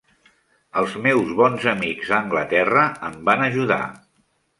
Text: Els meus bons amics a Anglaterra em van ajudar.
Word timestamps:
Els 0.79 0.93
meus 1.07 1.27
bons 1.41 1.67
amics 1.71 2.09
a 2.13 2.17
Anglaterra 2.21 2.87
em 3.11 3.19
van 3.29 3.45
ajudar. 3.49 3.79